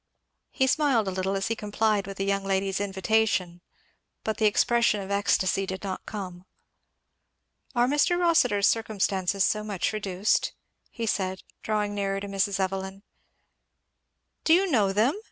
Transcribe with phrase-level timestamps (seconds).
[0.49, 3.61] He smiled a little as he complied with the young lady's invitation,
[4.23, 6.47] but the expression of ecstasy did not come.
[7.75, 8.17] "Are Mr.
[8.17, 10.53] Rossitur's circumstances so much reduced?"
[10.89, 12.59] he said, drawing nearer to Mrs.
[12.59, 13.03] Evelyn.
[14.43, 15.13] "Do you know them!"